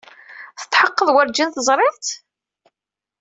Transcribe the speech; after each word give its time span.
Tetḥeqqeḍ 0.59 1.09
werjin 1.13 1.49
teẓriḍ-t? 1.55 2.07